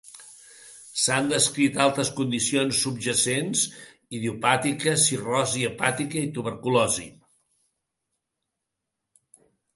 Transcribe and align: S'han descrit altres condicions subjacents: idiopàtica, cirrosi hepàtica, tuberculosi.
S'han 1.01 1.27
descrit 1.33 1.75
altres 1.83 2.09
condicions 2.19 2.79
subjacents: 2.85 3.67
idiopàtica, 4.21 4.95
cirrosi 5.03 5.67
hepàtica, 5.69 6.25
tuberculosi. 6.39 7.07